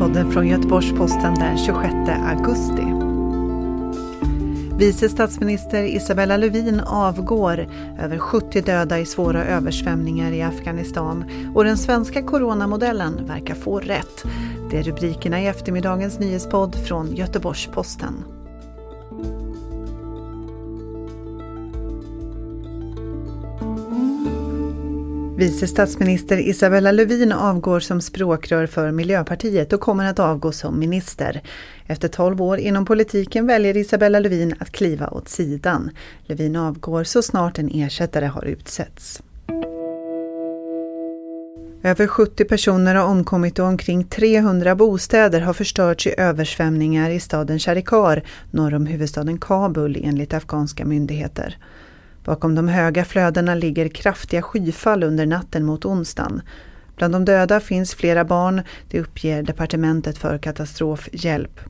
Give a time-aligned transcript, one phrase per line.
[0.00, 2.82] Nyhetspodden från Göteborgs-Posten den 26 augusti.
[4.78, 11.24] Vice statsminister Isabella Lövin avgår, över 70 döda i svåra översvämningar i Afghanistan
[11.54, 14.24] och den svenska coronamodellen verkar få rätt.
[14.70, 18.39] Det är rubrikerna i eftermiddagens nyhetspodd från Göteborgs-Posten.
[25.40, 31.40] Vice statsminister Isabella Lövin avgår som språkrör för Miljöpartiet och kommer att avgå som minister.
[31.86, 35.90] Efter 12 år inom politiken väljer Isabella Lövin att kliva åt sidan.
[36.26, 39.22] Lövin avgår så snart en ersättare har utsetts.
[41.82, 47.58] Över 70 personer har omkommit och omkring 300 bostäder har förstörts i översvämningar i staden
[47.58, 51.58] Charikar norr om huvudstaden Kabul enligt afghanska myndigheter.
[52.24, 56.42] Bakom de höga flödena ligger kraftiga skyfall under natten mot onsdagen.
[56.96, 61.60] Bland de döda finns flera barn, det uppger Departementet för katastrofhjälp.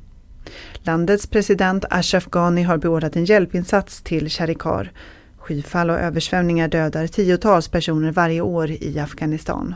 [0.83, 4.93] Landets president Ashraf Ghani har beordrat en hjälpinsats till Charikar.
[5.39, 9.75] Skyfall och översvämningar dödar tiotals personer varje år i Afghanistan.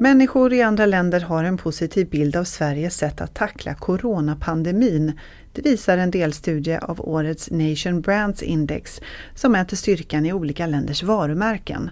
[0.00, 5.12] Människor i andra länder har en positiv bild av Sveriges sätt att tackla coronapandemin.
[5.52, 9.00] Det visar en delstudie av årets Nation Brands Index
[9.34, 11.90] som mäter styrkan i olika länders varumärken.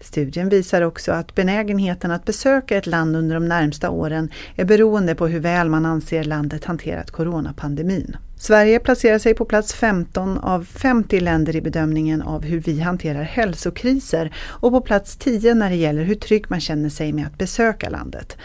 [0.00, 5.14] Studien visar också att benägenheten att besöka ett land under de närmsta åren är beroende
[5.14, 8.16] på hur väl man anser landet hanterat coronapandemin.
[8.36, 13.22] Sverige placerar sig på plats 15 av 50 länder i bedömningen av hur vi hanterar
[13.22, 17.38] hälsokriser och på plats 10 när det gäller hur trygg man känner sig med att
[17.38, 18.36] besöka landet.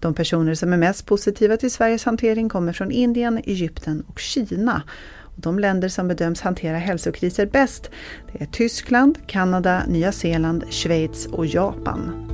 [0.00, 4.82] De personer som är mest positiva till Sveriges hantering kommer från Indien, Egypten och Kina.
[5.36, 7.90] De länder som bedöms hantera hälsokriser bäst
[8.32, 12.25] det är Tyskland, Kanada, Nya Zeeland, Schweiz och Japan.